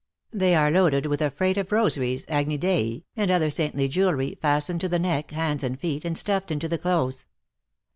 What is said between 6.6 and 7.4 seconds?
the clothes.